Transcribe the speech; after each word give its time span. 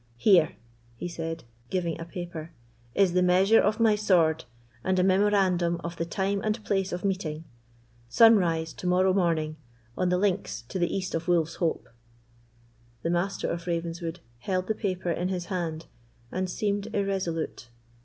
Here," 0.17 0.53
he 0.97 1.07
said, 1.07 1.43
giving 1.69 2.01
a 2.01 2.05
paper, 2.05 2.53
"is 2.95 3.13
the 3.13 3.21
measure 3.21 3.59
of 3.61 3.79
my 3.79 3.93
sword, 3.93 4.45
and 4.83 4.97
a 4.97 5.03
memorandum 5.03 5.79
of 5.83 5.97
the 5.97 6.05
time 6.07 6.41
and 6.43 6.63
place 6.65 6.91
of 6.91 7.05
meeting. 7.05 7.43
Sunrise 8.09 8.73
to 8.73 8.87
morrow 8.87 9.13
morning, 9.13 9.57
on 9.95 10.09
the 10.09 10.17
links 10.17 10.63
to 10.69 10.79
the 10.79 10.91
east 10.91 11.13
of 11.13 11.27
Wolf's 11.27 11.57
Hope." 11.61 11.87
The 13.03 13.11
Master 13.11 13.47
of 13.47 13.67
Ravenswood 13.67 14.21
held 14.39 14.65
the 14.65 14.73
paper 14.73 15.11
in 15.11 15.29
his 15.29 15.45
hand, 15.53 15.85
and 16.31 16.49
seemed 16.49 16.87
irresolute. 16.95 17.69